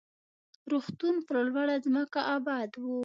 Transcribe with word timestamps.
روغتون 0.71 1.15
پر 1.25 1.35
لوړه 1.53 1.75
ځمکه 1.85 2.21
اباد 2.35 2.71
و. 2.81 2.83